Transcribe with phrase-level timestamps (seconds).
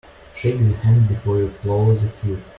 [0.35, 2.41] Shake the hand before you plough the field.